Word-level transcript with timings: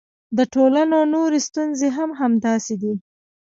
د 0.37 0.39
ټولنو 0.53 0.97
نورې 1.13 1.39
ستونزې 1.47 1.89
هم 1.97 2.09
همداسې 2.21 2.75
دي. 2.81 2.93